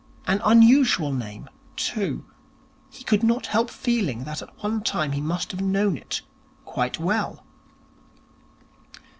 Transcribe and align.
An 0.25 0.41
unusual 0.43 1.13
name, 1.13 1.47
too. 1.75 2.25
He 2.89 3.03
could 3.03 3.21
not 3.21 3.45
help 3.45 3.69
feeling 3.69 4.23
that 4.23 4.41
at 4.41 4.63
one 4.63 4.81
time 4.81 5.11
he 5.11 5.21
must 5.21 5.51
have 5.51 5.61
known 5.61 5.95
it 5.95 6.21
quite 6.65 6.99
well. 6.99 7.45